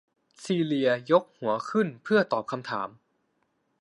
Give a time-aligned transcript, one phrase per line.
[0.43, 2.89] ซีเลียยกหัวขึ้นเพื่อตอบคำถาม